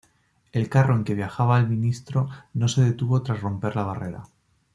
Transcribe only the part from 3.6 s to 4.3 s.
la barrera.